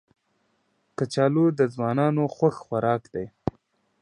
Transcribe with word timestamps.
کچالو 0.97 1.45
د 1.59 1.61
ځوانانو 1.73 2.23
خوښ 2.35 2.55
خوراک 2.63 3.03
دی 3.13 3.25